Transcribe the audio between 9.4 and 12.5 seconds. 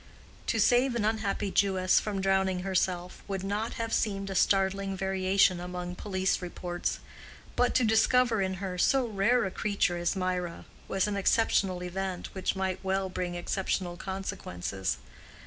a creature as Mirah, was an exceptional event